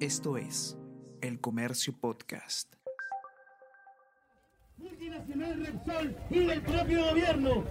Esto 0.00 0.36
es 0.36 0.76
El 1.22 1.40
Comercio 1.40 1.94
Podcast. 1.98 2.70
Multinacional 4.76 5.64
Repsol 5.64 6.16
y 6.28 6.40
del 6.40 6.60
propio 6.60 7.06
gobierno 7.06 7.64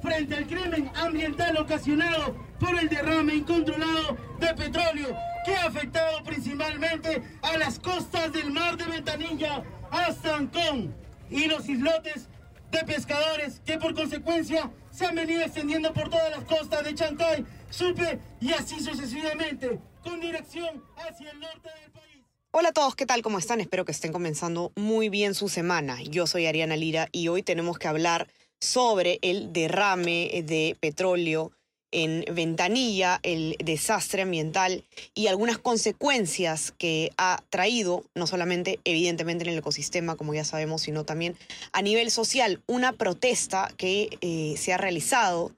frente 0.00 0.36
al 0.36 0.46
crimen 0.46 0.90
ambiental 0.94 1.58
ocasionado 1.58 2.34
por 2.58 2.78
el 2.78 2.88
derrame 2.88 3.34
incontrolado 3.34 4.16
de 4.40 4.54
petróleo 4.54 5.14
que 5.44 5.54
ha 5.54 5.66
afectado 5.66 6.24
principalmente 6.24 7.22
a 7.42 7.58
las 7.58 7.78
costas 7.78 8.32
del 8.32 8.50
mar 8.52 8.78
de 8.78 8.86
Ventanilla 8.86 9.62
hasta 9.90 10.34
Ancón 10.34 10.94
y 11.28 11.44
los 11.44 11.68
islotes 11.68 12.30
de 12.70 12.84
pescadores 12.84 13.60
que 13.66 13.76
por 13.76 13.94
consecuencia 13.94 14.70
se 14.90 15.04
han 15.04 15.14
venido 15.14 15.42
extendiendo 15.42 15.92
por 15.92 16.08
todas 16.08 16.30
las 16.30 16.44
costas 16.44 16.84
de 16.84 16.94
Chancay, 16.94 17.44
Supe 17.70 18.18
y 18.40 18.52
así 18.52 18.80
sucesivamente 18.80 19.80
con 20.02 20.20
dirección 20.20 20.82
hacia 20.96 21.30
el 21.30 21.40
norte 21.40 21.68
del 21.82 21.90
país. 21.90 22.24
Hola 22.52 22.68
a 22.70 22.72
todos, 22.72 22.94
¿qué 22.94 23.06
tal? 23.06 23.22
¿Cómo 23.22 23.38
están? 23.38 23.60
Espero 23.60 23.84
que 23.84 23.92
estén 23.92 24.12
comenzando 24.12 24.72
muy 24.76 25.08
bien 25.08 25.34
su 25.34 25.48
semana. 25.48 26.02
Yo 26.02 26.26
soy 26.26 26.46
Ariana 26.46 26.76
Lira 26.76 27.08
y 27.12 27.28
hoy 27.28 27.42
tenemos 27.42 27.78
que 27.78 27.88
hablar 27.88 28.28
sobre 28.60 29.18
el 29.22 29.52
derrame 29.52 30.42
de 30.46 30.76
petróleo 30.80 31.52
en 31.96 32.26
Ventanilla, 32.34 33.20
el 33.22 33.56
desastre 33.64 34.20
ambiental 34.20 34.84
y 35.14 35.28
algunas 35.28 35.56
consecuencias 35.56 36.74
que 36.76 37.10
ha 37.16 37.42
traído, 37.48 38.04
no 38.14 38.26
solamente 38.26 38.80
evidentemente 38.84 39.44
en 39.44 39.50
el 39.52 39.58
ecosistema, 39.58 40.14
como 40.14 40.34
ya 40.34 40.44
sabemos, 40.44 40.82
sino 40.82 41.04
también 41.04 41.38
a 41.72 41.80
nivel 41.80 42.10
social. 42.10 42.62
Una 42.66 42.92
protesta 42.92 43.72
que 43.78 44.10
eh, 44.20 44.56
se 44.58 44.74
ha 44.74 44.76
realizado 44.76 45.52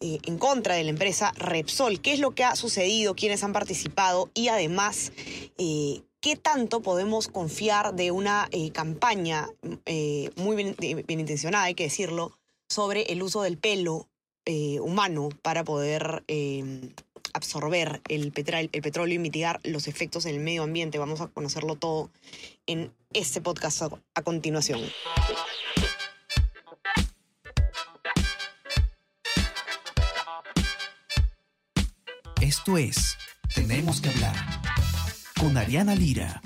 eh, 0.00 0.18
en 0.26 0.36
contra 0.36 0.74
de 0.74 0.84
la 0.84 0.90
empresa 0.90 1.32
Repsol. 1.36 2.02
¿Qué 2.02 2.12
es 2.12 2.20
lo 2.20 2.34
que 2.34 2.44
ha 2.44 2.54
sucedido? 2.54 3.14
¿Quiénes 3.14 3.42
han 3.42 3.54
participado? 3.54 4.30
Y 4.34 4.48
además, 4.48 5.10
eh, 5.56 6.02
¿qué 6.20 6.36
tanto 6.36 6.82
podemos 6.82 7.28
confiar 7.28 7.94
de 7.94 8.10
una 8.10 8.50
campaña 8.74 9.48
muy 10.36 10.54
bien, 10.54 10.76
bien 10.78 11.20
intencionada, 11.20 11.64
hay 11.64 11.74
que 11.74 11.84
decirlo, 11.84 12.38
sobre 12.68 13.04
el 13.12 13.22
uso 13.22 13.40
del 13.40 13.56
pelo 13.56 14.08
eh, 14.44 14.80
humano 14.80 15.28
para 15.42 15.64
poder 15.64 16.24
em, 16.26 16.92
absorber 17.32 18.00
el, 18.08 18.32
el, 18.34 18.82
petróleo 18.82 19.14
y 19.14 19.18
mitigar 19.18 19.60
los 19.64 19.88
efectos 19.88 20.26
en 20.26 20.34
el 20.34 20.40
medio 20.40 20.62
ambiente. 20.62 20.98
Vamos 20.98 21.20
a 21.20 21.28
conocerlo 21.28 21.76
todo 21.76 22.10
en 22.66 22.92
este 23.12 23.40
podcast 23.40 23.82
a 24.14 24.22
continuación. 24.22 24.80
Esto 32.40 32.76
es 32.76 33.16
Tenemos 33.54 34.00
que 34.00 34.10
hablar 34.10 34.34
con 35.38 35.56
Ariana 35.56 35.94
Lira. 35.94 36.40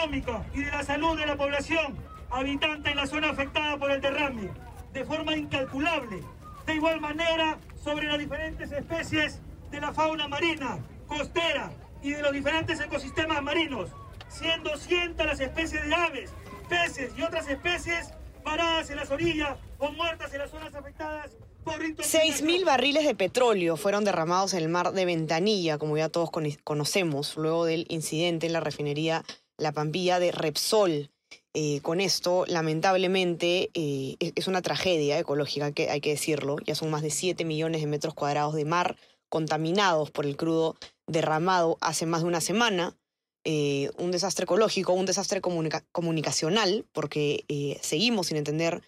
Económica 0.00 0.44
y 0.54 0.62
de 0.62 0.70
la 0.70 0.82
salud 0.82 1.18
de 1.18 1.26
la 1.26 1.36
población 1.36 1.96
habitante 2.30 2.90
en 2.90 2.96
la 2.96 3.06
zona 3.06 3.30
afectada 3.30 3.76
por 3.76 3.90
el 3.90 4.00
derrame, 4.00 4.50
de 4.92 5.04
forma 5.04 5.36
incalculable. 5.36 6.22
De 6.66 6.74
igual 6.74 7.00
manera, 7.00 7.58
sobre 7.82 8.06
las 8.06 8.18
diferentes 8.18 8.70
especies 8.70 9.40
de 9.70 9.80
la 9.80 9.92
fauna 9.92 10.28
marina, 10.28 10.78
costera 11.06 11.72
y 12.02 12.12
de 12.12 12.22
los 12.22 12.32
diferentes 12.32 12.80
ecosistemas 12.80 13.42
marinos, 13.42 13.90
siendo 14.28 14.76
cientos 14.76 15.26
las 15.26 15.40
especies 15.40 15.86
de 15.86 15.94
aves, 15.94 16.30
peces 16.68 17.12
y 17.16 17.22
otras 17.22 17.48
especies 17.48 18.12
paradas 18.44 18.88
en 18.90 18.96
las 18.96 19.10
orillas 19.10 19.58
o 19.78 19.90
muertas 19.92 20.32
en 20.32 20.38
las 20.38 20.50
zonas 20.50 20.74
afectadas 20.74 21.30
6.000 21.64 22.64
barriles 22.64 23.04
de 23.04 23.14
petróleo 23.14 23.76
fueron 23.76 24.04
derramados 24.04 24.54
en 24.54 24.62
el 24.62 24.68
mar 24.68 24.92
de 24.92 25.04
Ventanilla, 25.04 25.78
como 25.78 25.96
ya 25.96 26.08
todos 26.08 26.30
conocemos, 26.64 27.36
luego 27.36 27.64
del 27.64 27.86
incidente 27.88 28.46
en 28.46 28.54
la 28.54 28.60
refinería 28.60 29.24
La 29.60 29.72
Pampilla 29.72 30.18
de 30.18 30.32
Repsol. 30.32 31.10
Eh, 31.52 31.80
con 31.82 32.00
esto, 32.00 32.44
lamentablemente, 32.46 33.70
eh, 33.74 34.16
es 34.18 34.48
una 34.48 34.62
tragedia 34.62 35.18
ecológica, 35.18 35.72
que 35.72 35.90
hay 35.90 36.00
que 36.00 36.10
decirlo. 36.10 36.56
Ya 36.64 36.74
son 36.74 36.90
más 36.90 37.02
de 37.02 37.10
7 37.10 37.44
millones 37.44 37.82
de 37.82 37.86
metros 37.86 38.14
cuadrados 38.14 38.54
de 38.54 38.64
mar 38.64 38.96
contaminados 39.28 40.10
por 40.10 40.26
el 40.26 40.36
crudo 40.36 40.76
derramado 41.06 41.76
hace 41.80 42.06
más 42.06 42.22
de 42.22 42.28
una 42.28 42.40
semana. 42.40 42.96
Eh, 43.44 43.90
un 43.98 44.10
desastre 44.10 44.44
ecológico, 44.44 44.92
un 44.92 45.06
desastre 45.06 45.40
comunicacional, 45.40 46.86
porque 46.92 47.44
seguimos 47.82 48.28
sin 48.28 48.38
entender 48.38 48.82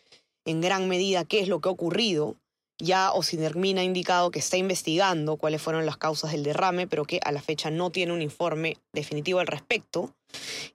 en 0.44 0.60
gran 0.60 0.88
medida 0.88 1.24
qué 1.24 1.40
es 1.40 1.48
lo 1.48 1.60
que 1.60 1.68
ha 1.68 1.72
ocurrido. 1.72 2.36
Ya 2.78 3.12
Ocinermin 3.12 3.78
ha 3.78 3.84
indicado 3.84 4.30
que 4.30 4.40
está 4.40 4.56
investigando 4.56 5.36
cuáles 5.36 5.62
fueron 5.62 5.86
las 5.86 5.98
causas 5.98 6.32
del 6.32 6.42
derrame, 6.42 6.86
pero 6.86 7.04
que 7.04 7.20
a 7.22 7.30
la 7.30 7.40
fecha 7.40 7.70
no 7.70 7.90
tiene 7.90 8.12
un 8.12 8.22
informe 8.22 8.78
definitivo 8.92 9.38
al 9.38 9.46
respecto. 9.46 10.14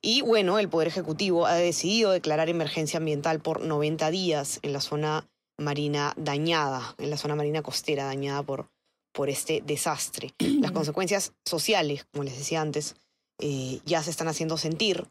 Y 0.01 0.21
bueno, 0.21 0.59
el 0.59 0.69
Poder 0.69 0.87
Ejecutivo 0.87 1.45
ha 1.45 1.55
decidido 1.55 2.11
declarar 2.11 2.49
emergencia 2.49 2.97
ambiental 2.97 3.39
por 3.39 3.61
90 3.61 4.11
días 4.11 4.59
en 4.61 4.73
la 4.73 4.81
zona 4.81 5.27
marina 5.57 6.13
dañada, 6.17 6.95
en 6.97 7.09
la 7.09 7.17
zona 7.17 7.35
marina 7.35 7.61
costera 7.61 8.05
dañada 8.05 8.43
por, 8.43 8.69
por 9.11 9.29
este 9.29 9.61
desastre. 9.65 10.33
Las 10.39 10.71
consecuencias 10.71 11.33
sociales, 11.45 12.05
como 12.11 12.23
les 12.23 12.37
decía 12.37 12.61
antes, 12.61 12.95
eh, 13.39 13.81
ya 13.85 14.03
se 14.03 14.11
están 14.11 14.27
haciendo 14.27 14.57
sentir 14.57 15.07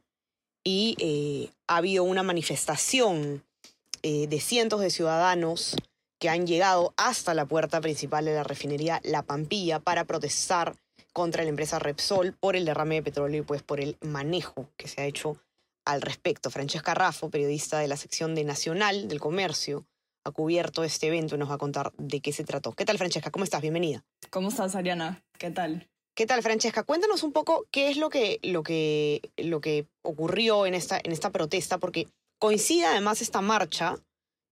y 0.64 0.96
eh, 0.98 1.50
ha 1.68 1.76
habido 1.76 2.02
una 2.04 2.22
manifestación 2.22 3.44
eh, 4.02 4.26
de 4.26 4.40
cientos 4.40 4.80
de 4.80 4.90
ciudadanos 4.90 5.76
que 6.18 6.28
han 6.28 6.46
llegado 6.46 6.94
hasta 6.96 7.34
la 7.34 7.46
puerta 7.46 7.80
principal 7.80 8.24
de 8.24 8.34
la 8.34 8.42
refinería 8.42 9.00
La 9.04 9.22
Pampilla 9.22 9.80
para 9.80 10.04
protestar 10.04 10.76
contra 11.16 11.44
la 11.44 11.48
empresa 11.48 11.78
Repsol 11.78 12.34
por 12.34 12.56
el 12.56 12.66
derrame 12.66 12.96
de 12.96 13.02
petróleo 13.02 13.40
y 13.40 13.42
pues 13.42 13.62
por 13.62 13.80
el 13.80 13.96
manejo 14.02 14.68
que 14.76 14.86
se 14.86 15.00
ha 15.00 15.06
hecho 15.06 15.38
al 15.86 16.02
respecto. 16.02 16.50
Francesca 16.50 16.92
Raffo, 16.92 17.30
periodista 17.30 17.78
de 17.78 17.88
la 17.88 17.96
sección 17.96 18.34
de 18.34 18.44
Nacional 18.44 19.08
del 19.08 19.18
Comercio, 19.18 19.86
ha 20.24 20.30
cubierto 20.30 20.84
este 20.84 21.06
evento 21.06 21.34
y 21.34 21.38
nos 21.38 21.48
va 21.48 21.54
a 21.54 21.58
contar 21.58 21.90
de 21.96 22.20
qué 22.20 22.34
se 22.34 22.44
trató. 22.44 22.74
¿Qué 22.74 22.84
tal, 22.84 22.98
Francesca? 22.98 23.30
¿Cómo 23.30 23.44
estás? 23.44 23.62
Bienvenida. 23.62 24.04
¿Cómo 24.28 24.50
estás, 24.50 24.74
Ariana? 24.74 25.24
¿Qué 25.38 25.50
tal? 25.50 25.88
¿Qué 26.14 26.26
tal, 26.26 26.42
Francesca? 26.42 26.82
Cuéntanos 26.82 27.22
un 27.22 27.32
poco 27.32 27.64
qué 27.70 27.88
es 27.88 27.96
lo 27.96 28.10
que, 28.10 28.38
lo 28.42 28.62
que, 28.62 29.22
lo 29.38 29.62
que 29.62 29.86
ocurrió 30.02 30.66
en 30.66 30.74
esta, 30.74 31.00
en 31.02 31.12
esta 31.12 31.30
protesta, 31.30 31.78
porque 31.78 32.08
coincide 32.38 32.84
además 32.84 33.22
esta 33.22 33.40
marcha 33.40 33.96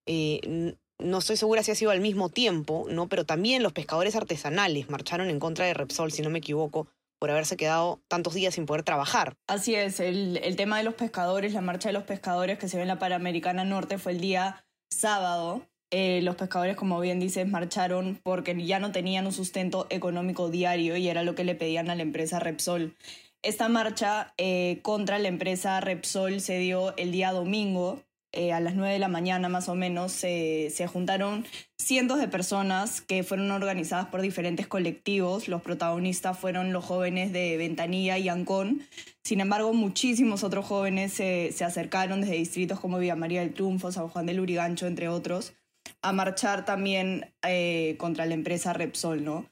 eh, 0.07 0.73
no 0.99 1.17
estoy 1.17 1.37
segura 1.37 1.63
si 1.63 1.71
ha 1.71 1.75
sido 1.75 1.91
al 1.91 2.01
mismo 2.01 2.29
tiempo, 2.29 2.85
¿no? 2.89 3.07
Pero 3.07 3.25
también 3.25 3.63
los 3.63 3.73
pescadores 3.73 4.15
artesanales 4.15 4.89
marcharon 4.89 5.29
en 5.29 5.39
contra 5.39 5.65
de 5.65 5.73
Repsol, 5.73 6.11
si 6.11 6.21
no 6.21 6.29
me 6.29 6.39
equivoco, 6.39 6.87
por 7.19 7.31
haberse 7.31 7.57
quedado 7.57 8.01
tantos 8.07 8.33
días 8.33 8.55
sin 8.55 8.65
poder 8.65 8.83
trabajar. 8.83 9.35
Así 9.47 9.75
es, 9.75 9.99
el, 9.99 10.55
tema 10.55 10.77
de 10.77 10.83
los 10.83 10.93
pescadores, 10.93 11.53
la 11.53 11.61
marcha 11.61 11.89
de 11.89 11.93
los 11.93 12.03
pescadores 12.03 12.57
que 12.59 12.67
se 12.67 12.77
ve 12.77 12.83
en 12.83 12.87
la 12.87 12.99
Panamericana 12.99 13.63
Norte 13.65 13.97
fue 13.97 14.13
el 14.13 14.21
día 14.21 14.65
sábado. 14.89 15.67
Eh, 15.91 16.21
los 16.23 16.35
pescadores, 16.35 16.75
como 16.75 16.99
bien 16.99 17.19
dices, 17.19 17.47
marcharon 17.47 18.19
porque 18.23 18.55
ya 18.65 18.79
no 18.79 18.91
tenían 18.91 19.25
un 19.25 19.31
sustento 19.31 19.87
económico 19.89 20.49
diario 20.49 20.97
y 20.97 21.07
era 21.07 21.23
lo 21.23 21.35
que 21.35 21.43
le 21.43 21.55
pedían 21.55 21.89
a 21.89 21.95
la 21.95 22.01
empresa 22.01 22.39
Repsol. 22.39 22.95
Esta 23.43 23.69
marcha 23.69 24.33
eh, 24.37 24.79
contra 24.81 25.19
la 25.19 25.27
empresa 25.27 25.79
Repsol 25.79 26.41
se 26.41 26.57
dio 26.57 26.95
el 26.97 27.11
día 27.11 27.31
domingo 27.31 28.01
eh, 28.35 28.53
a 28.53 28.59
las 28.59 28.75
9 28.75 28.93
de 28.93 28.99
la 28.99 29.07
mañana 29.07 29.49
más 29.49 29.69
o 29.69 29.75
menos, 29.75 30.11
se, 30.11 30.87
juntaron 30.91 31.45
cientos 31.77 32.19
de 32.19 32.27
personas 32.27 33.01
que 33.01 33.23
fueron 33.23 33.51
organizadas 33.51 34.07
por 34.07 34.21
diferentes 34.21 34.67
colectivos. 34.67 35.47
Los 35.47 35.61
protagonistas 35.61 36.37
fueron 36.37 36.73
los 36.73 36.85
jóvenes 36.85 37.31
de 37.31 37.57
Ventanilla 37.57 38.17
y 38.17 38.29
Ancón. 38.29 38.81
Sin 39.23 39.39
embargo, 39.39 39.73
muchísimos 39.73 40.43
otros 40.43 40.65
jóvenes 40.65 41.13
se, 41.13 41.53
acercaron 41.63 42.21
desde 42.21 42.35
distritos 42.35 42.79
como 42.79 42.99
Villa 42.99 43.15
María 43.15 43.41
del 43.41 43.53
Triunfo, 43.53 43.91
San 43.91 44.09
Juan 44.09 44.25
del 44.25 44.39
Urigancho, 44.39 44.87
entre 44.87 45.07
otros, 45.07 45.53
a 46.01 46.11
marchar 46.11 46.65
también 46.65 47.33
eh, 47.47 47.95
contra 47.97 48.25
la 48.25 48.33
empresa 48.33 48.73
Repsol, 48.73 49.23
¿no? 49.23 49.49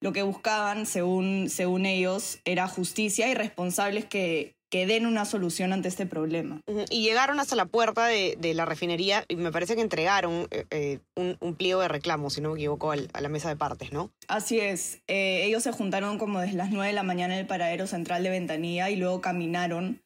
Lo 0.00 0.12
que 0.12 0.22
buscaban, 0.22 0.84
según, 0.86 1.48
según 1.48 1.86
ellos, 1.86 2.40
era 2.44 2.68
justicia 2.68 3.28
y 3.30 3.34
responsables 3.34 4.04
que, 4.04 4.55
que 4.76 4.86
den 4.86 5.06
una 5.06 5.24
solución 5.24 5.72
ante 5.72 5.88
este 5.88 6.04
problema. 6.04 6.60
Y 6.90 7.00
llegaron 7.00 7.40
hasta 7.40 7.56
la 7.56 7.64
puerta 7.64 8.08
de, 8.08 8.36
la 8.52 8.66
refinería 8.66 9.24
y 9.26 9.36
me 9.36 9.50
parece 9.50 9.74
que 9.74 9.80
entregaron 9.80 10.48
eh, 10.50 10.66
eh, 10.70 10.98
un, 11.14 11.54
pliego 11.54 11.80
de 11.80 11.88
reclamo, 11.88 12.28
si 12.28 12.42
no 12.42 12.50
me 12.50 12.56
equivoco, 12.56 12.92
a 12.92 13.20
la 13.20 13.28
mesa 13.30 13.48
de 13.48 13.56
partes, 13.56 13.90
¿no? 13.92 14.10
Así 14.28 14.60
es. 14.60 15.00
Eh, 15.06 15.44
ellos 15.44 15.62
se 15.62 15.72
juntaron 15.72 16.18
como 16.18 16.40
desde 16.40 16.58
las 16.58 16.70
9 16.70 16.88
de 16.88 16.92
la 16.92 17.04
mañana 17.04 17.32
en 17.32 17.40
el 17.40 17.46
paradero 17.46 17.86
central 17.86 18.22
de 18.22 18.28
Ventanilla 18.28 18.90
y 18.90 18.96
luego 18.96 19.22
caminaron 19.22 20.02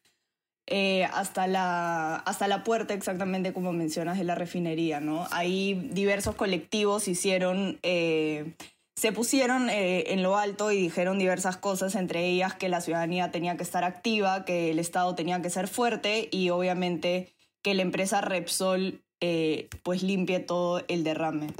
hasta, 1.11 1.47
la, 1.47 2.15
hasta 2.15 2.47
la 2.47 2.63
puerta, 2.63 2.93
exactamente 2.93 3.51
como 3.51 3.73
mencionas, 3.73 4.17
de 4.17 4.23
la 4.23 4.35
refinería, 4.35 5.01
¿no? 5.01 5.27
Ahí 5.31 5.89
diversos 5.91 6.35
colectivos 6.35 7.09
hicieron 7.09 7.77
se 8.95 9.11
pusieron 9.11 9.69
eh, 9.69 10.13
en 10.13 10.21
lo 10.23 10.37
alto 10.37 10.71
y 10.71 10.77
dijeron 10.77 11.17
diversas 11.17 11.57
cosas, 11.57 11.95
entre 11.95 12.27
ellas 12.27 12.55
que 12.55 12.69
la 12.69 12.81
ciudadanía 12.81 13.31
tenía 13.31 13.57
que 13.57 13.63
estar 13.63 13.83
activa, 13.83 14.45
que 14.45 14.71
el 14.71 14.79
Estado 14.79 15.15
tenía 15.15 15.41
que 15.41 15.49
ser 15.49 15.67
fuerte 15.67 16.29
y 16.31 16.49
obviamente 16.49 17.33
que 17.61 17.73
la 17.73 17.83
empresa 17.83 18.21
Repsol 18.21 19.01
eh, 19.23 19.69
pues 19.83 20.01
limpie 20.01 20.39
todo 20.39 20.83
el 20.87 21.03
derrame. 21.03 21.53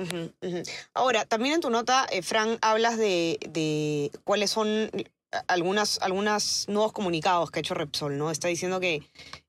Ahora, 0.96 1.26
también 1.26 1.56
en 1.56 1.62
tu 1.62 1.70
nota, 1.70 2.08
eh, 2.12 2.24
Fran, 2.24 2.58
hablas 2.62 2.98
de, 2.98 4.12
cuáles 4.24 4.50
son 4.50 4.90
algunas, 5.48 6.00
algunos 6.02 6.66
nuevos 6.68 6.92
comunicados 6.92 7.52
que 7.52 7.60
ha 7.60 7.62
hecho 7.62 7.76
Repsol, 7.76 8.18
¿no? 8.18 8.32
Está 8.32 8.48
diciendo 8.48 8.80
que 8.80 9.04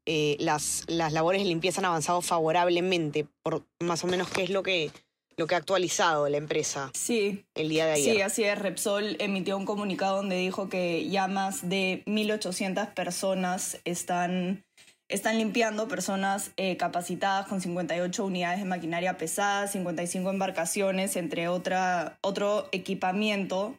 eh, 0.05 0.37
las, 0.40 0.85
las 0.88 1.14
labores 1.14 1.40
de 1.40 1.49
limpieza 1.49 1.81
han 1.81 1.87
avanzado 1.87 2.20
favorablemente, 2.20 3.26
por 3.43 3.64
más 3.81 4.05
o 4.05 4.08
menos 4.08 4.28
qué 4.28 4.43
es 4.43 4.50
lo 4.50 4.62
que, 4.62 4.90
lo 5.37 5.46
que 5.46 5.55
ha 5.55 5.58
actualizado 5.58 6.29
la 6.29 6.37
empresa 6.37 6.90
sí, 6.94 7.44
el 7.55 7.69
día 7.69 7.87
de 7.87 7.93
ayer. 7.93 8.14
Sí, 8.14 8.23
así 8.23 8.44
es. 8.44 8.58
Repsol 8.58 9.17
emitió 9.19 9.56
un 9.56 9.64
comunicado 9.64 10.17
donde 10.17 10.37
dijo 10.37 10.69
que 10.69 11.08
ya 11.08 11.29
más 11.29 11.69
de 11.69 12.02
1.800 12.06 12.94
personas 12.94 13.79
están, 13.84 14.64
están 15.08 15.38
limpiando, 15.38 15.88
personas 15.88 16.52
eh, 16.56 16.76
capacitadas 16.76 17.46
con 17.46 17.61
58 17.61 18.25
unidades 18.25 18.58
de 18.61 18.64
maquinaria 18.64 19.17
pesada, 19.17 19.67
55 19.67 20.31
embarcaciones, 20.31 21.17
entre 21.17 21.49
otra, 21.49 22.19
otro 22.23 22.69
equipamiento 22.73 23.76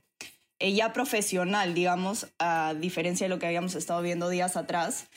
ya 0.71 0.93
profesional, 0.93 1.73
digamos, 1.73 2.27
a 2.39 2.73
diferencia 2.79 3.25
de 3.25 3.29
lo 3.29 3.39
que 3.39 3.47
habíamos 3.47 3.75
estado 3.75 4.01
viendo 4.01 4.29
días 4.29 4.55
atrás. 4.55 5.07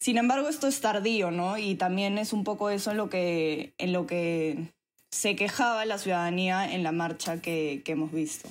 Sin 0.00 0.18
embargo, 0.18 0.48
esto 0.48 0.66
es 0.66 0.80
tardío, 0.80 1.30
¿no? 1.30 1.56
Y 1.56 1.76
también 1.76 2.18
es 2.18 2.32
un 2.32 2.44
poco 2.44 2.70
eso 2.70 2.90
en 2.90 2.96
lo 2.96 3.08
que, 3.08 3.74
en 3.78 3.92
lo 3.92 4.06
que 4.06 4.73
se 5.14 5.36
quejaba 5.36 5.84
la 5.84 5.96
ciudadanía 5.96 6.74
en 6.74 6.82
la 6.82 6.90
marcha 6.90 7.40
que, 7.40 7.84
hemos 7.86 8.10
visto. 8.10 8.48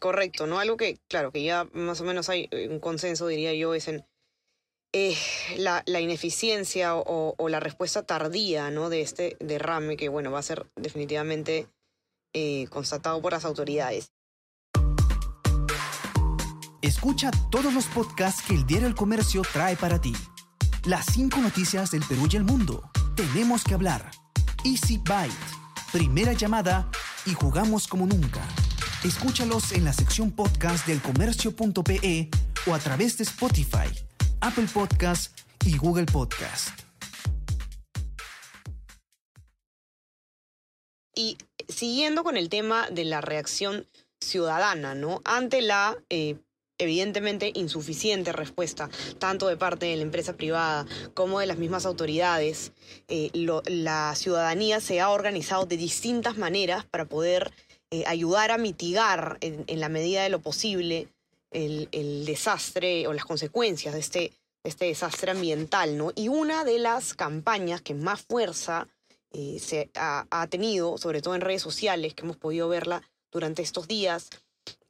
correcto, 0.00 0.46
¿no? 0.46 0.58
Algo 0.58 0.78
que, 0.78 0.98
claro, 1.08 1.30
que 1.30 1.42
ya 1.42 1.68
más 1.74 2.00
o 2.00 2.04
menos 2.04 2.30
hay 2.30 2.48
un 2.70 2.80
consenso, 2.80 3.26
diría 3.26 3.52
yo, 3.52 3.74
es 3.74 3.86
en 3.88 4.02
eh, 4.94 5.14
la, 5.58 5.84
ineficiencia 6.00 6.96
o, 6.96 7.48
la 7.50 7.60
respuesta 7.60 8.04
tardía, 8.04 8.70
¿no? 8.70 8.88
De 8.88 9.02
este 9.02 9.36
derrame 9.40 9.98
que, 9.98 10.08
bueno, 10.08 10.32
va 10.32 10.38
a 10.38 10.42
ser 10.42 10.66
definitivamente 10.74 11.68
eh, 12.32 12.66
constatado 12.70 13.20
por 13.20 13.32
las 13.32 13.44
autoridades. 13.44 14.10
Escucha 16.80 17.30
todos 17.50 17.74
los 17.74 17.84
podcasts 17.88 18.42
que 18.42 18.54
el 18.54 18.64
Diario 18.64 18.88
El 18.88 18.94
Comercio 18.94 19.42
trae 19.52 19.76
para 19.76 20.00
ti. 20.00 20.14
Las 20.86 21.04
cinco 21.12 21.40
noticias 21.40 21.90
del 21.90 22.04
Perú 22.08 22.26
y 22.32 22.36
el 22.36 22.44
mundo. 22.44 22.90
Tenemos 23.16 23.64
que 23.64 23.74
hablar. 23.74 24.10
Easy 24.64 24.96
Byte. 24.96 25.65
Primera 25.96 26.34
llamada 26.34 26.90
y 27.24 27.32
jugamos 27.32 27.88
como 27.88 28.04
nunca. 28.04 28.46
Escúchalos 29.02 29.72
en 29.72 29.86
la 29.86 29.94
sección 29.94 30.30
podcast 30.30 30.86
del 30.86 31.00
comercio.pe 31.00 32.28
o 32.66 32.74
a 32.74 32.78
través 32.78 33.16
de 33.16 33.24
Spotify, 33.24 33.88
Apple 34.42 34.66
Podcast 34.74 35.40
y 35.64 35.78
Google 35.78 36.04
Podcast. 36.04 36.68
Y 41.14 41.38
siguiendo 41.66 42.24
con 42.24 42.36
el 42.36 42.50
tema 42.50 42.90
de 42.90 43.06
la 43.06 43.22
reacción 43.22 43.86
ciudadana, 44.20 44.94
¿no? 44.94 45.22
Ante 45.24 45.62
la 45.62 45.96
eh, 46.10 46.36
evidentemente 46.78 47.52
insuficiente 47.54 48.32
respuesta, 48.32 48.90
tanto 49.18 49.48
de 49.48 49.56
parte 49.56 49.86
de 49.86 49.96
la 49.96 50.02
empresa 50.02 50.34
privada 50.34 50.86
como 51.14 51.40
de 51.40 51.46
las 51.46 51.58
mismas 51.58 51.86
autoridades. 51.86 52.72
Eh, 53.08 53.30
la 53.66 54.14
ciudadanía 54.14 54.80
se 54.80 55.00
ha 55.00 55.10
organizado 55.10 55.66
de 55.66 55.76
distintas 55.76 56.36
maneras 56.36 56.84
para 56.84 57.06
poder 57.06 57.52
eh, 57.90 58.04
ayudar 58.06 58.50
a 58.50 58.58
mitigar 58.58 59.38
en, 59.40 59.80
la 59.80 59.88
medida 59.88 60.22
de 60.22 60.28
lo 60.28 60.40
posible 60.40 61.08
el, 61.50 62.24
desastre 62.26 63.06
o 63.06 63.12
las 63.12 63.24
consecuencias 63.24 63.94
de 63.94 64.00
este, 64.00 64.32
este 64.64 64.86
desastre 64.86 65.30
ambiental. 65.30 65.96
¿no? 65.96 66.12
Y 66.14 66.28
una 66.28 66.64
de 66.64 66.78
las 66.78 67.14
campañas 67.14 67.80
que 67.80 67.94
más 67.94 68.20
fuerza 68.22 68.88
eh, 69.32 69.58
se 69.60 69.90
ha, 69.94 70.26
ha 70.30 70.46
tenido, 70.48 70.98
sobre 70.98 71.22
todo 71.22 71.34
en 71.34 71.40
redes 71.40 71.62
sociales, 71.62 72.14
que 72.14 72.22
hemos 72.22 72.36
podido 72.36 72.68
verla 72.68 73.02
durante 73.30 73.62
estos 73.62 73.86
días, 73.86 74.30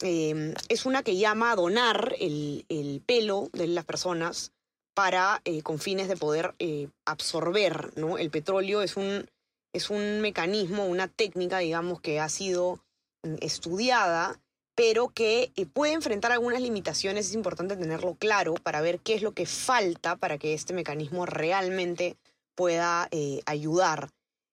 Em, 0.01 0.55
es 0.69 0.85
una 0.85 1.03
que 1.03 1.17
llama 1.17 1.53
a 1.53 1.57
donar 1.57 2.15
el, 2.21 3.03
pelo 3.07 3.49
de 3.53 3.67
las 3.67 3.85
personas 3.85 4.53
para, 4.95 5.41
eh, 5.45 5.63
con 5.63 5.79
fines 5.79 6.09
de 6.09 6.17
poder 6.17 6.55
eh, 6.59 6.89
absorber, 7.05 7.97
¿no? 7.97 8.19
El 8.19 8.31
petróleo 8.31 8.83
es 8.83 8.97
un, 8.97 9.29
es 9.73 9.91
un 9.91 10.21
mecanismo, 10.21 10.87
una 10.87 11.09
técnica, 11.09 11.59
digamos, 11.59 12.01
que 12.01 12.21
ha 12.21 12.29
sido 12.29 12.81
mm, 13.23 13.37
estudiada, 13.41 14.39
pero 14.75 15.09
que 15.09 15.53
eh, 15.57 15.67
puede 15.67 15.95
enfrentar 15.95 16.33
algunas 16.33 16.61
limitaciones. 16.61 17.27
Es 17.27 17.35
importante 17.35 17.77
tenerlo 17.77 18.15
claro 18.15 18.55
para 18.55 18.83
ver 18.83 19.01
qué 19.01 19.15
es 19.15 19.23
lo 19.23 19.33
que 19.33 19.47
falta 19.47 20.17
para 20.17 20.39
que 20.39 20.53
este 20.53 20.75
mecanismo 20.75 21.25
realmente 21.25 22.17
pueda 22.55 23.11
ayudar 23.45 24.09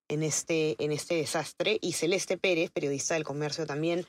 en 0.08 0.22
este, 0.22 0.76
en 0.82 0.92
este 0.92 1.14
desastre. 1.14 1.78
Y 1.80 1.92
Celeste 1.92 2.36
Pérez, 2.36 2.70
periodista 2.70 3.14
del 3.14 3.24
comercio 3.24 3.66
también, 3.66 4.06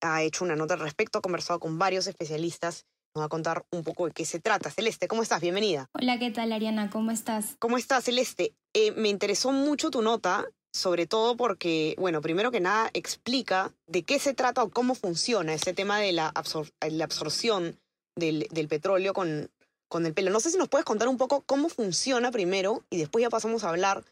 ha 0.00 0.22
hecho 0.22 0.44
una 0.44 0.56
nota 0.56 0.74
al 0.74 0.80
respecto, 0.80 1.18
ha 1.18 1.22
conversado 1.22 1.60
con 1.60 1.78
varios 1.78 2.06
especialistas. 2.06 2.86
Nos 3.14 3.22
va 3.22 3.26
a 3.26 3.28
contar 3.28 3.64
un 3.72 3.82
poco 3.82 4.06
de 4.06 4.12
qué 4.12 4.24
se 4.24 4.38
trata. 4.38 4.70
Celeste, 4.70 5.08
¿cómo 5.08 5.22
estás? 5.22 5.40
Bienvenida. 5.40 5.88
Hola, 5.94 6.18
¿qué 6.18 6.30
tal, 6.30 6.52
Ariana? 6.52 6.90
¿Cómo 6.90 7.10
estás? 7.10 7.56
¿Cómo 7.58 7.76
estás, 7.76 8.04
Celeste? 8.04 8.54
Eh, 8.72 8.92
me 8.92 9.08
interesó 9.08 9.50
mucho 9.50 9.90
tu 9.90 10.00
nota, 10.00 10.46
sobre 10.72 11.06
todo 11.06 11.36
porque, 11.36 11.96
bueno, 11.98 12.20
primero 12.20 12.52
que 12.52 12.60
nada, 12.60 12.88
explica 12.94 13.74
de 13.88 14.04
qué 14.04 14.20
se 14.20 14.32
trata 14.32 14.62
o 14.62 14.70
cómo 14.70 14.94
funciona 14.94 15.54
este 15.54 15.74
tema 15.74 15.98
de 15.98 16.12
la, 16.12 16.28
absorción 16.28 17.80
del, 18.14 18.46
petróleo 18.68 19.12
con, 19.12 19.50
con 19.88 20.06
el 20.06 20.14
pelo. 20.14 20.30
No 20.30 20.38
sé 20.38 20.50
si 20.50 20.58
nos 20.58 20.68
puedes 20.68 20.84
contar 20.84 21.08
un 21.08 21.16
poco 21.16 21.42
cómo 21.42 21.68
funciona 21.68 22.30
primero 22.30 22.84
y 22.90 22.98
después 22.98 23.22
ya 23.22 23.30
pasamos 23.30 23.64
a 23.64 23.70
hablar 23.70 24.04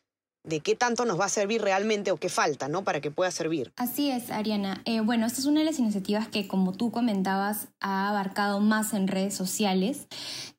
de 0.49 0.61
qué 0.61 0.75
tanto 0.75 1.05
nos 1.05 1.21
va 1.21 1.27
a 1.27 1.29
servir 1.29 1.61
realmente 1.61 2.11
o 2.11 2.17
qué 2.17 2.29
falta, 2.29 2.69
¿no? 2.69 2.85
Para 2.85 3.01
que 3.01 3.11
pueda 3.11 3.31
servir. 3.31 3.73
Así 3.77 4.11
es, 4.11 4.31
Ariana. 4.31 4.81
Eh, 4.85 5.01
bueno, 5.01 5.27
esta 5.27 5.41
es 5.41 5.47
una 5.47 5.61
de 5.61 5.67
las 5.67 5.79
iniciativas 5.79 6.29
que, 6.29 6.49
como 6.49 6.73
tú 6.73 6.91
comentabas, 6.91 7.69
ha 7.81 8.09
abarcado 8.09 8.61
más 8.61 8.95
en 8.95 9.09
redes 9.09 9.35
sociales. 9.35 10.09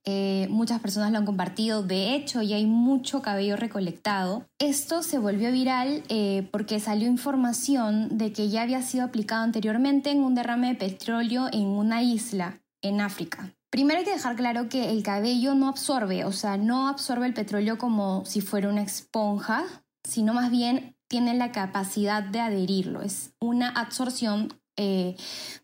Eh, 0.06 0.48
muchas 0.50 0.80
personas 0.80 1.12
lo 1.12 1.18
han 1.18 1.26
compartido. 1.26 1.84
De 1.84 2.16
hecho, 2.16 2.42
ya 2.42 2.56
hay 2.56 2.66
mucho 2.66 3.22
cabello 3.22 3.56
recolectado. 3.58 4.46
Esto 4.60 5.04
se 5.04 5.18
volvió 5.18 5.52
viral 5.52 6.04
eh, 6.10 6.48
porque 6.52 6.80
salió 6.80 7.08
información 7.08 8.18
de 8.18 8.32
que 8.32 8.50
ya 8.50 8.62
había 8.62 8.82
sido 8.82 9.06
aplicado 9.06 9.44
anteriormente 9.44 10.12
en 10.12 10.24
un 10.24 10.36
derrame 10.36 10.70
de 10.70 10.76
petróleo 10.76 11.48
en 11.52 11.66
una 11.66 12.02
isla 12.04 12.62
en 12.82 13.02
África. 13.02 13.54
Primero 13.70 14.00
hay 14.00 14.06
que 14.06 14.14
dejar 14.14 14.36
claro 14.36 14.68
que 14.68 14.90
el 14.90 15.04
cabello 15.04 15.54
no 15.54 15.68
absorbe, 15.68 16.26
o 16.26 16.32
sea, 16.32 16.58
no 16.58 16.88
absorbe 16.88 17.28
el 17.28 17.36
petróleo 17.36 17.78
como 17.78 18.26
si 18.26 18.42
fuera 18.42 18.68
una 18.68 18.82
esponja, 18.82 19.64
sino 20.10 20.34
más 20.34 20.52
bien 20.52 20.96
tiene 21.08 21.34
la 21.34 21.52
capacidad 21.52 22.24
de 22.24 22.40
adherirlo. 22.40 23.02
Es 23.02 23.34
una 23.40 23.70
absorción 23.70 24.54
eh, 24.78 25.16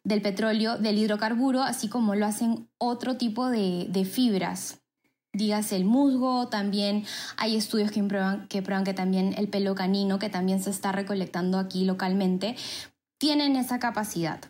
del 0.04 0.22
petróleo, 0.22 0.78
del 0.78 0.98
hidrocarburo, 0.98 1.62
así 1.62 1.88
como 1.88 2.16
lo 2.16 2.26
hacen 2.26 2.68
otro 2.78 3.16
tipo 3.18 3.50
de, 3.50 4.10
fibras. 4.12 4.82
Dígase 5.34 5.76
el 5.76 5.86
musgo, 5.86 6.48
también 6.48 7.06
hay 7.38 7.56
estudios 7.56 7.92
que 7.92 8.04
prueban, 8.04 8.48
que 8.48 8.62
prueban 8.62 8.84
que 8.84 8.94
también 8.94 9.34
el 9.38 9.50
pelo 9.50 9.76
canino, 9.76 10.20
que 10.20 10.30
también 10.30 10.62
se 10.62 10.70
está 10.70 10.92
recolectando 10.92 11.60
aquí 11.60 11.86
localmente, 11.86 12.56
tienen 13.18 13.56
esa 13.56 13.80
capacidad. 13.80 14.42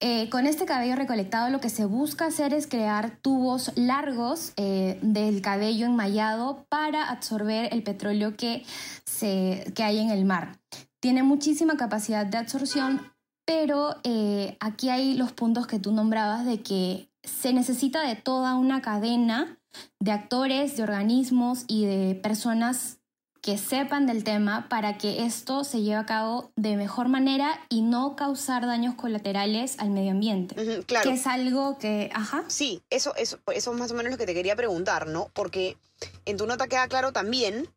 Eh, 0.00 0.28
con 0.28 0.46
este 0.46 0.66
cabello 0.66 0.94
recolectado 0.94 1.48
lo 1.48 1.60
que 1.60 1.70
se 1.70 1.86
busca 1.86 2.26
hacer 2.26 2.52
es 2.52 2.66
crear 2.66 3.18
tubos 3.22 3.72
largos 3.76 4.52
eh, 4.56 4.98
del 5.00 5.40
cabello 5.40 5.86
enmayado 5.86 6.66
para 6.68 7.08
absorber 7.08 7.72
el 7.72 7.82
petróleo 7.82 8.36
que, 8.36 8.62
se, 9.06 9.72
que 9.74 9.82
hay 9.82 9.98
en 9.98 10.10
el 10.10 10.26
mar. 10.26 10.58
Tiene 11.00 11.22
muchísima 11.22 11.78
capacidad 11.78 12.26
de 12.26 12.36
absorción, 12.36 13.10
pero 13.46 13.96
eh, 14.04 14.58
aquí 14.60 14.90
hay 14.90 15.14
los 15.14 15.32
puntos 15.32 15.66
que 15.66 15.78
tú 15.78 15.92
nombrabas 15.92 16.44
de 16.44 16.62
que 16.62 17.08
se 17.22 17.54
necesita 17.54 18.06
de 18.06 18.16
toda 18.16 18.54
una 18.54 18.82
cadena 18.82 19.58
de 19.98 20.12
actores, 20.12 20.76
de 20.76 20.82
organismos 20.82 21.64
y 21.68 21.86
de 21.86 22.14
personas 22.16 22.98
que 23.42 23.58
sepan 23.58 24.06
del 24.06 24.24
tema 24.24 24.68
para 24.68 24.98
que 24.98 25.24
esto 25.24 25.64
se 25.64 25.82
lleve 25.82 25.96
a 25.96 26.06
cabo 26.06 26.50
de 26.56 26.76
mejor 26.76 27.08
manera 27.08 27.64
y 27.68 27.82
no 27.82 28.16
causar 28.16 28.66
daños 28.66 28.94
colaterales 28.94 29.78
al 29.78 29.90
medio 29.90 30.12
ambiente. 30.12 30.54
claro. 30.84 31.08
Que 31.08 31.16
es 31.16 31.26
algo 31.26 31.78
que, 31.78 32.10
ajá. 32.12 32.44
Sí, 32.48 32.82
eso, 32.90 33.14
eso, 33.16 33.38
eso 33.52 33.72
es 33.72 33.78
más 33.78 33.90
o 33.90 33.94
menos 33.94 34.12
lo 34.12 34.18
que 34.18 34.26
te 34.26 34.34
quería 34.34 34.56
preguntar, 34.56 35.06
¿no? 35.06 35.30
Porque 35.32 35.76
en 36.24 36.36
tu 36.36 36.46
nota 36.46 36.66
queda 36.66 36.88
claro 36.88 37.12
también 37.12 37.68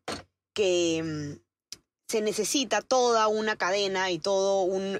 que 0.54 1.02
mm, 1.36 1.40
se 2.08 2.20
necesita 2.20 2.82
toda 2.82 3.28
una 3.28 3.56
cadena 3.56 4.10
y 4.10 4.18
todo 4.18 4.62
un, 4.62 4.98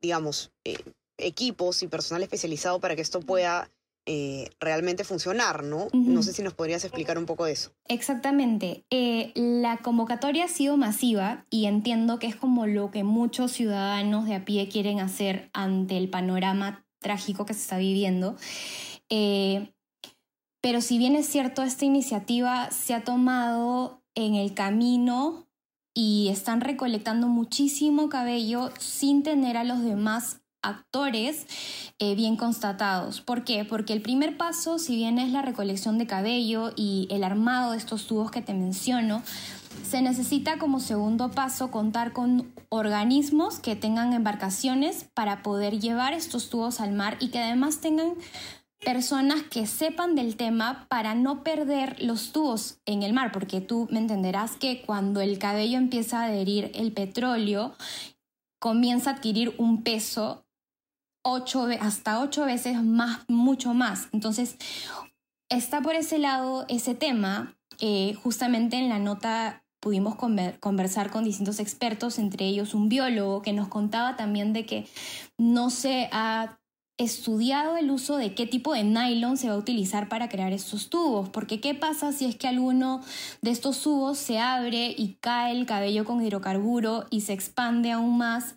digamos, 0.00 0.52
eh, 0.64 0.78
equipos 1.18 1.82
y 1.82 1.88
personal 1.88 2.22
especializado 2.22 2.80
para 2.80 2.96
que 2.96 3.02
esto 3.02 3.20
pueda 3.20 3.70
eh, 4.08 4.50
realmente 4.60 5.02
funcionar, 5.02 5.64
¿no? 5.64 5.88
No 5.92 6.22
sé 6.22 6.32
si 6.32 6.40
nos 6.40 6.54
podrías 6.54 6.84
explicar 6.84 7.18
un 7.18 7.26
poco 7.26 7.44
de 7.44 7.52
eso. 7.52 7.72
Exactamente. 7.88 8.84
Eh, 8.90 9.32
la 9.34 9.78
convocatoria 9.78 10.44
ha 10.44 10.48
sido 10.48 10.76
masiva 10.76 11.44
y 11.50 11.66
entiendo 11.66 12.20
que 12.20 12.28
es 12.28 12.36
como 12.36 12.66
lo 12.66 12.92
que 12.92 13.02
muchos 13.02 13.50
ciudadanos 13.50 14.26
de 14.26 14.36
a 14.36 14.44
pie 14.44 14.68
quieren 14.68 15.00
hacer 15.00 15.50
ante 15.52 15.96
el 15.96 16.08
panorama 16.08 16.86
trágico 17.00 17.46
que 17.46 17.54
se 17.54 17.62
está 17.62 17.78
viviendo. 17.78 18.36
Eh, 19.10 19.72
pero 20.60 20.80
si 20.80 20.98
bien 20.98 21.16
es 21.16 21.26
cierto, 21.26 21.64
esta 21.64 21.84
iniciativa 21.84 22.70
se 22.70 22.94
ha 22.94 23.02
tomado 23.02 24.04
en 24.14 24.36
el 24.36 24.54
camino 24.54 25.48
y 25.94 26.28
están 26.30 26.60
recolectando 26.60 27.26
muchísimo 27.26 28.08
cabello 28.08 28.70
sin 28.78 29.22
tener 29.22 29.56
a 29.56 29.64
los 29.64 29.82
demás 29.82 30.42
actores 30.62 31.46
eh, 31.98 32.14
bien 32.14 32.36
constatados. 32.36 33.20
¿Por 33.20 33.44
qué? 33.44 33.64
Porque 33.64 33.92
el 33.92 34.02
primer 34.02 34.36
paso, 34.36 34.78
si 34.78 34.96
bien 34.96 35.18
es 35.18 35.30
la 35.30 35.42
recolección 35.42 35.98
de 35.98 36.06
cabello 36.06 36.72
y 36.76 37.08
el 37.10 37.24
armado 37.24 37.72
de 37.72 37.78
estos 37.78 38.06
tubos 38.06 38.30
que 38.30 38.42
te 38.42 38.54
menciono, 38.54 39.22
se 39.88 40.02
necesita 40.02 40.58
como 40.58 40.80
segundo 40.80 41.30
paso 41.30 41.70
contar 41.70 42.12
con 42.12 42.52
organismos 42.68 43.60
que 43.60 43.76
tengan 43.76 44.12
embarcaciones 44.12 45.04
para 45.14 45.42
poder 45.42 45.78
llevar 45.78 46.12
estos 46.12 46.50
tubos 46.50 46.80
al 46.80 46.92
mar 46.92 47.16
y 47.20 47.28
que 47.28 47.38
además 47.38 47.80
tengan 47.80 48.14
personas 48.84 49.42
que 49.42 49.66
sepan 49.66 50.14
del 50.14 50.36
tema 50.36 50.86
para 50.88 51.14
no 51.14 51.42
perder 51.42 52.02
los 52.02 52.32
tubos 52.32 52.78
en 52.84 53.02
el 53.02 53.12
mar, 53.12 53.32
porque 53.32 53.60
tú 53.60 53.88
me 53.90 53.98
entenderás 53.98 54.56
que 54.56 54.82
cuando 54.82 55.20
el 55.20 55.38
cabello 55.38 55.78
empieza 55.78 56.20
a 56.20 56.26
adherir 56.26 56.70
el 56.74 56.92
petróleo, 56.92 57.74
comienza 58.58 59.10
a 59.10 59.14
adquirir 59.14 59.54
un 59.58 59.82
peso 59.82 60.45
ocho, 61.28 61.66
hasta 61.80 62.20
ocho 62.20 62.44
veces 62.44 62.82
más, 62.82 63.20
mucho 63.28 63.74
más. 63.74 64.08
Entonces, 64.12 64.56
está 65.48 65.82
por 65.82 65.94
ese 65.96 66.18
lado 66.18 66.64
ese 66.68 66.94
tema. 66.94 67.56
Justamente 68.22 68.76
en 68.76 68.88
la 68.88 68.98
nota 68.98 69.64
pudimos 69.80 70.14
conversar 70.14 71.10
con 71.10 71.24
distintos 71.24 71.60
expertos, 71.60 72.18
entre 72.18 72.46
ellos 72.46 72.74
un 72.74 72.88
biólogo 72.88 73.42
que 73.42 73.52
nos 73.52 73.68
contaba 73.68 74.16
también 74.16 74.52
de 74.52 74.64
que 74.64 74.88
no 75.36 75.70
se 75.70 76.08
ha 76.12 76.58
estudiado 76.98 77.76
el 77.76 77.90
uso 77.90 78.16
de 78.16 78.34
qué 78.34 78.46
tipo 78.46 78.72
de 78.72 78.82
nylon 78.82 79.36
se 79.36 79.48
va 79.48 79.54
a 79.54 79.58
utilizar 79.58 80.08
para 80.08 80.30
crear 80.30 80.52
estos 80.52 80.88
tubos, 80.88 81.28
porque 81.28 81.60
qué 81.60 81.74
pasa 81.74 82.10
si 82.12 82.24
es 82.24 82.36
que 82.36 82.48
alguno 82.48 83.02
de 83.42 83.50
estos 83.50 83.82
tubos 83.82 84.16
se 84.16 84.38
abre 84.38 84.94
y 84.96 85.18
cae 85.20 85.52
el 85.52 85.66
cabello 85.66 86.06
con 86.06 86.24
hidrocarburo 86.24 87.04
y 87.10 87.20
se 87.20 87.34
expande 87.34 87.92
aún 87.92 88.16
más 88.16 88.56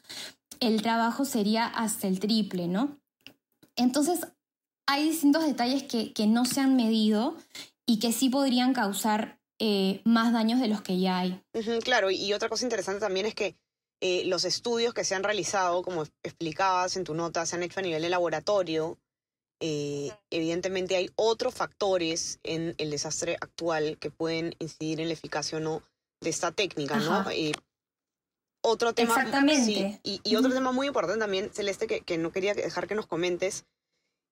el 0.60 0.82
trabajo 0.82 1.26
sería 1.26 1.66
hasta 1.68 2.08
el 2.08 2.20
triple, 2.20 2.68
¿no? 2.68 3.00
Entonces, 3.76 4.28
hay 4.86 5.10
distintos 5.10 5.46
detalles 5.46 5.84
que, 5.84 6.28
no 6.28 6.46
se 6.46 6.62
han 6.62 6.76
medido 6.76 7.38
y 7.86 8.00
que 8.00 8.12
sí 8.12 8.30
podrían 8.30 8.74
causar 8.74 9.40
eh, 9.60 10.02
más 10.04 10.34
daños 10.34 10.60
de 10.60 10.68
los 10.68 10.82
que 10.82 11.00
ya 11.00 11.20
hay. 11.20 11.42
claro, 11.84 12.12
y 12.12 12.34
otra 12.34 12.50
cosa 12.50 12.66
interesante 12.66 13.00
también 13.00 13.26
es 13.26 13.36
que 13.36 13.56
eh, 14.02 14.24
los 14.26 14.46
estudios 14.46 14.94
que 14.94 15.04
se 15.04 15.16
han 15.16 15.24
realizado, 15.24 15.82
como 15.84 16.04
explicabas 16.24 16.96
en 16.96 17.04
tu 17.04 17.14
nota, 17.14 17.46
se 17.46 17.56
han 17.56 17.64
hecho 17.64 17.80
a 17.80 17.84
nivel 17.84 18.02
de 18.02 18.10
laboratorio. 18.10 18.98
Eh, 19.60 20.12
evidentemente 20.30 20.96
hay 20.96 21.10
otros 21.16 21.54
factores 21.54 22.40
en 22.44 22.76
el 22.78 22.92
desastre 22.92 23.36
actual 23.42 23.98
que 24.00 24.10
pueden 24.10 24.56
incidir 24.60 25.02
en 25.02 25.08
la 25.08 25.14
eficacia 25.14 25.58
o 25.58 25.62
no 25.62 25.84
de 26.22 26.30
esta 26.30 26.52
técnica, 26.52 26.98
¿no? 26.98 27.26
Otro 28.62 28.94
tema. 28.94 29.16
Exactamente. 29.16 30.00
y, 30.04 30.36
otro 30.36 30.52
tema 30.52 30.72
muy 30.72 30.88
importante 30.88 31.20
también, 31.20 31.50
Celeste, 31.54 31.88
que, 31.88 32.18
no 32.18 32.32
quería 32.32 32.54
dejar 32.54 32.88
que 32.88 32.96
nos 32.96 33.08
comentes, 33.08 33.66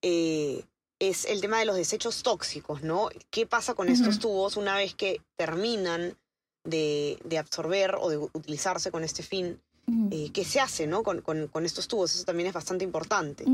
eh, 0.02 0.66
es 1.00 1.26
el 1.26 1.42
tema 1.42 1.60
de 1.60 1.66
los 1.66 1.76
desechos 1.76 2.24
tóxicos, 2.24 2.84
¿no? 2.84 3.10
¿Qué 3.30 3.46
pasa 3.46 3.74
con 3.74 3.88
estos 3.90 4.20
tubos 4.20 4.58
una 4.58 4.76
vez 4.76 4.96
que 4.96 5.22
terminan 5.36 6.18
de, 6.64 7.20
de, 7.24 7.38
absorber 7.38 7.96
o 8.00 8.10
de 8.10 8.18
utilizarse 8.18 8.92
con 8.92 9.04
este 9.04 9.24
fin? 9.24 9.62
Eh, 10.12 10.32
qué 10.34 10.44
se 10.44 10.60
hace 10.60 10.86
¿no? 10.86 11.02
Con, 11.02 11.22
con, 11.22 11.66
estos 11.66 11.88
tubos. 11.88 12.14
Eso 12.14 12.26
también 12.26 12.48
es 12.48 12.54
bastante 12.54 12.84
importante. 12.84 13.46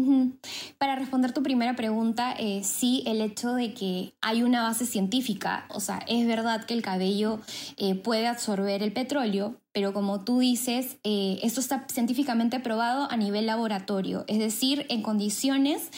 Para 0.80 0.96
responder 0.96 1.32
tu 1.32 1.44
primera 1.44 1.76
pregunta, 1.76 2.34
eh, 2.40 2.64
sí, 2.64 3.04
el 3.06 3.22
hecho 3.22 3.54
de 3.54 3.74
que 3.74 4.14
hay 4.22 4.42
una 4.42 4.64
base 4.64 4.86
científica, 4.88 5.66
o 5.70 5.80
sea, 5.80 6.04
es 6.08 6.26
verdad 6.26 6.66
que 6.66 6.74
el 6.74 6.82
cabello 6.82 7.40
eh, 7.78 7.94
puede 7.96 8.28
absorber 8.28 8.82
el 8.82 8.94
petróleo, 8.94 9.58
pero 9.74 9.94
como 9.94 10.24
tú 10.24 10.40
dices, 10.40 10.98
esto 11.04 11.60
está 11.60 11.86
científicamente 11.92 12.60
probado 12.60 13.10
a 13.12 13.18
nivel 13.18 13.46
laboratorio, 13.46 14.26
es 14.28 14.40
decir, 14.40 14.86
en 14.90 15.02
condiciones 15.04 15.90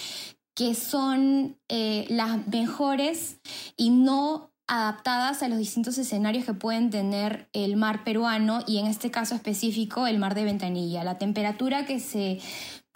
que 0.53 0.75
son 0.75 1.57
las 1.67 2.47
mejores 2.47 3.39
y 3.75 3.89
no 3.89 4.54
adaptadas 4.67 5.43
a 5.43 5.47
los 5.47 5.59
distintos 5.59 5.97
escenarios 5.97 6.45
que 6.45 6.53
pueden 6.53 6.89
tener 6.89 7.47
el 7.53 7.75
mar 7.77 8.03
peruano 8.03 8.63
y 8.65 8.79
en 8.79 8.87
este 8.87 9.11
caso 9.11 9.35
específico 9.35 10.07
el 10.07 10.17
mar 10.17 10.33
de 10.33 10.43
Ventanilla. 10.43 11.03
La 11.03 11.17
temperatura 11.17 11.85
que 11.85 11.99
se 11.99 12.39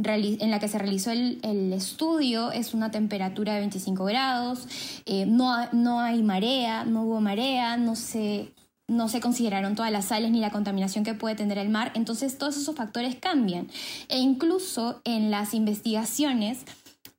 en 0.01 0.51
la 0.51 0.59
que 0.59 0.67
se 0.67 0.79
realizó 0.79 1.11
el, 1.11 1.73
estudio 1.73 2.51
es 2.51 2.73
una 2.73 2.89
temperatura 2.89 3.53
de 3.53 3.59
25 3.59 4.05
grados, 4.05 4.67
eh, 5.05 5.25
no, 5.25 5.53
no 5.73 5.99
hay 5.99 6.23
marea, 6.23 6.85
no 6.85 7.03
hubo 7.03 7.19
marea, 7.19 7.75
no 7.75 7.97
se, 7.97 8.53
no 8.87 9.09
se 9.09 9.19
consideraron 9.19 9.75
todas 9.75 9.91
las 9.91 10.05
sales 10.05 10.31
ni 10.31 10.39
la 10.39 10.51
contaminación 10.51 11.03
que 11.03 11.13
puede 11.13 11.35
tener 11.35 11.57
el 11.57 11.69
mar, 11.69 11.91
entonces 11.95 12.37
todos 12.37 12.55
esos 12.55 12.75
factores 12.75 13.15
cambian. 13.15 13.67
E 14.07 14.19
incluso 14.19 15.01
en 15.03 15.31
las 15.31 15.53
investigaciones 15.53 16.59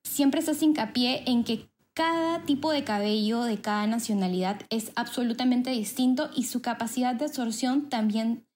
siempre 0.03 0.43
se 0.43 0.53
hace 0.53 0.65
hincapié 0.65 1.23
en 1.27 1.45
que 1.45 1.70
cada 2.01 2.43
tipo 2.47 2.73
de 2.73 2.83
cabello 2.83 3.43
de 3.43 3.61
cada 3.61 3.87
nacionalidad 3.87 4.63
es 4.71 4.91
absolutamente 4.97 5.69
distinto 5.69 6.31
y 6.35 6.45
su 6.45 6.63
capacidad 6.63 7.15
de 7.15 7.27
absorción 7.27 7.91
también 7.91 8.47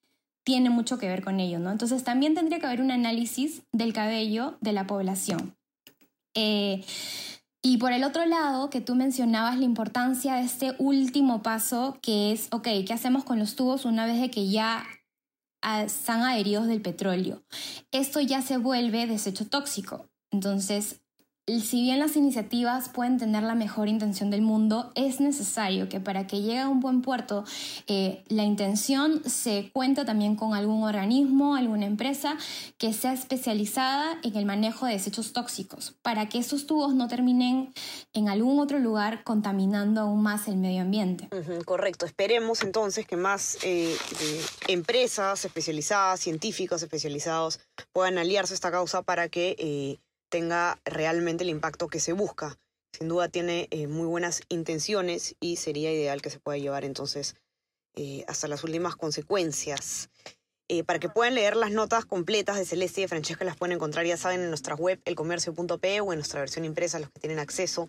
tiene 0.45 0.71
mucho 0.71 0.97
que 0.97 1.09
ver 1.09 1.23
con 1.23 1.41
ello, 1.41 1.59
¿no? 1.59 1.71
Entonces 1.71 2.05
también 2.05 2.33
tendría 2.33 2.59
que 2.59 2.65
haber 2.65 2.81
un 2.81 2.91
análisis 2.91 3.61
del 3.71 3.93
cabello 3.93 4.57
de 4.63 4.73
la 4.73 4.87
población. 4.87 5.59
Eh, 6.33 6.87
y 7.61 7.77
por 7.77 7.93
el 7.93 8.05
otro 8.05 8.25
lado, 8.25 8.71
que 8.71 8.81
tú 8.81 8.95
mencionabas 8.95 9.59
la 9.59 9.67
importancia 9.67 10.37
de 10.37 10.45
este 10.45 10.75
último 10.79 11.43
paso, 11.43 11.99
que 12.01 12.33
es, 12.33 12.49
ok, 12.51 12.69
¿qué 12.87 12.95
hacemos 12.95 13.25
con 13.25 13.39
los 13.39 13.57
tubos 13.57 13.85
una 13.85 14.07
vez 14.07 14.23
de 14.23 14.31
que 14.31 14.49
ya 14.49 14.87
están 15.85 16.23
adheridos 16.23 16.67
del 16.67 16.81
petróleo? 16.81 17.43
Esto 17.93 18.21
ya 18.21 18.41
se 18.41 18.57
vuelve 18.57 19.07
desecho 19.07 19.47
tóxico. 19.47 20.09
Entonces, 20.31 21.03
si 21.47 21.83
bien 21.83 21.99
las 21.99 22.17
iniciativas 22.17 22.89
pueden 22.89 23.19
tener 23.19 23.43
la 23.43 23.55
mejor 23.55 23.89
intención 23.89 24.31
del 24.31 24.41
mundo, 24.41 24.91
es 24.95 25.21
necesario 25.21 25.91
que 25.91 26.01
para 26.01 26.27
que 26.27 26.41
llegue 26.41 26.61
a 26.61 26.69
un 26.69 26.81
buen 26.81 27.03
puerto 27.03 27.45
eh, 27.87 28.25
la 28.29 28.45
intención 28.45 29.23
se 29.29 29.71
cuente 29.73 30.07
también 30.07 30.37
con 30.37 30.55
algún 30.55 30.85
organismo, 30.85 31.55
alguna 31.55 31.85
empresa 31.85 32.39
que 32.79 32.95
sea 32.95 33.13
especializada 33.13 34.19
en 34.23 34.37
el 34.37 34.47
manejo 34.47 34.87
de 34.87 34.93
desechos 34.93 35.35
tóxicos, 35.35 35.95
para 36.01 36.31
que 36.31 36.39
esos 36.39 36.67
tubos 36.67 36.95
no 36.95 37.09
terminen 37.09 37.75
en 38.15 38.29
algún 38.31 38.59
otro 38.59 38.79
lugar 38.79 39.23
contaminando 39.23 40.01
aún 40.01 40.23
más 40.23 40.49
el 40.49 40.57
medio 40.57 40.81
ambiente. 40.81 41.29
correcto, 41.67 42.07
esperemos 42.07 42.63
entonces 42.63 43.07
que 43.07 43.17
más 43.17 43.59
eh, 43.63 43.95
empresas 44.67 45.45
especializadas, 45.45 46.21
científicos 46.21 46.83
especializados 46.83 47.61
puedan 47.93 48.17
aliarse 48.17 48.55
a 48.55 48.57
esta 48.57 48.71
causa 48.71 49.03
para 49.03 49.29
que... 49.29 49.99
Tenga 50.35 50.81
realmente 50.85 51.45
el 51.45 51.50
impacto 51.50 51.87
que 51.87 52.00
se 52.00 52.12
busca. 52.12 52.59
Sin 52.93 53.07
duda 53.07 53.29
tiene 53.29 53.69
eh, 53.71 53.87
muy 53.87 54.09
buenas 54.09 54.43
intenciones 54.49 55.37
y 55.38 55.55
sería 55.55 55.93
ideal 55.93 56.23
que 56.23 56.31
se 56.31 56.41
pueda 56.41 56.59
llevar 56.59 56.85
entonces 56.85 57.37
eh, 57.95 58.25
hasta 58.26 58.49
las 58.49 58.64
últimas 58.64 58.97
consecuencias. 58.97 60.11
Eh, 60.67 60.83
para 60.83 60.99
que 60.99 61.09
puedan 61.09 61.37
leer 61.37 61.55
las 61.55 61.71
notas 61.71 62.05
completas 62.05 62.59
de 62.59 62.64
Celeste 62.64 63.00
y 63.00 63.05
de 63.05 63.09
Francesca, 63.09 63.45
las 63.45 63.57
pueden 63.57 63.76
encontrar, 63.76 64.07
ya 64.07 64.17
saben, 64.17 64.41
en 64.41 64.49
nuestra 64.49 64.75
web 64.75 65.00
elcomercio.pe 65.05 66.00
o 66.00 66.12
en 66.12 66.19
nuestra 66.19 66.41
versión 66.41 66.64
impresa, 66.64 66.99
los 66.99 67.12
que 67.12 67.21
tienen 67.21 67.38
acceso. 67.38 67.88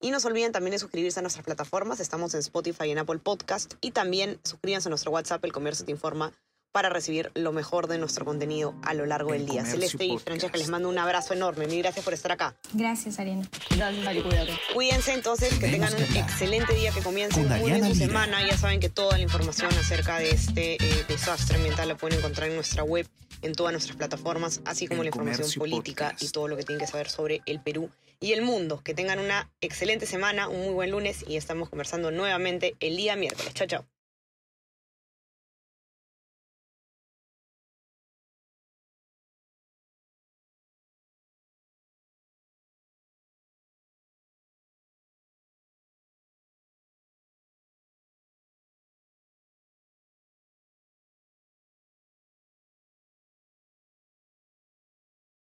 Y 0.00 0.10
no 0.10 0.18
se 0.18 0.26
olviden 0.26 0.50
también 0.50 0.72
de 0.72 0.80
suscribirse 0.80 1.20
a 1.20 1.22
nuestras 1.22 1.44
plataformas. 1.44 2.00
Estamos 2.00 2.34
en 2.34 2.40
Spotify 2.40 2.86
y 2.86 2.90
en 2.90 2.98
Apple 2.98 3.20
Podcast. 3.20 3.74
Y 3.80 3.92
también 3.92 4.40
suscríbanse 4.42 4.88
a 4.88 4.90
nuestro 4.90 5.12
WhatsApp, 5.12 5.44
El 5.44 5.52
Comercio 5.52 5.86
Te 5.86 5.92
Informa, 5.92 6.32
para 6.74 6.88
recibir 6.88 7.30
lo 7.34 7.52
mejor 7.52 7.86
de 7.86 7.98
nuestro 7.98 8.24
contenido 8.24 8.74
a 8.82 8.94
lo 8.94 9.06
largo 9.06 9.30
del 9.30 9.46
día. 9.46 9.64
Celeste 9.64 10.06
y 10.06 10.18
Francesca, 10.18 10.58
les 10.58 10.68
mando 10.68 10.88
un 10.88 10.98
abrazo 10.98 11.32
enorme. 11.32 11.68
Mil 11.68 11.78
gracias 11.78 12.04
por 12.04 12.12
estar 12.12 12.32
acá. 12.32 12.56
Gracias, 12.72 13.20
Ariana. 13.20 13.48
cuídate. 13.68 14.58
Cuídense 14.74 15.12
entonces, 15.12 15.56
que 15.56 15.68
tengan 15.68 15.94
un 15.94 16.02
excelente 16.16 16.74
día, 16.74 16.90
que 16.90 17.00
comiencen 17.00 17.46
muy 17.46 17.70
bien 17.70 17.86
su 17.86 17.94
semana. 17.94 18.44
Ya 18.44 18.58
saben 18.58 18.80
que 18.80 18.88
toda 18.88 19.16
la 19.16 19.22
información 19.22 19.72
acerca 19.74 20.18
de 20.18 20.30
este 20.30 20.74
eh, 20.74 21.04
desastre 21.06 21.58
ambiental 21.58 21.86
la 21.86 21.96
pueden 21.96 22.18
encontrar 22.18 22.48
en 22.48 22.56
nuestra 22.56 22.82
web, 22.82 23.06
en 23.42 23.52
todas 23.52 23.72
nuestras 23.72 23.96
plataformas, 23.96 24.60
así 24.64 24.88
como 24.88 25.04
la 25.04 25.10
información 25.10 25.48
política 25.56 26.16
y 26.18 26.30
todo 26.30 26.48
lo 26.48 26.56
que 26.56 26.64
tienen 26.64 26.84
que 26.84 26.90
saber 26.90 27.08
sobre 27.08 27.40
el 27.46 27.60
Perú 27.60 27.88
y 28.18 28.32
el 28.32 28.42
mundo. 28.42 28.80
Que 28.82 28.94
tengan 28.94 29.20
una 29.20 29.48
excelente 29.60 30.06
semana, 30.06 30.48
un 30.48 30.62
muy 30.62 30.74
buen 30.74 30.90
lunes 30.90 31.24
y 31.28 31.36
estamos 31.36 31.68
conversando 31.68 32.10
nuevamente 32.10 32.74
el 32.80 32.96
día 32.96 33.14
miércoles. 33.14 33.54
Chao, 33.54 33.68
chao. 33.68 33.93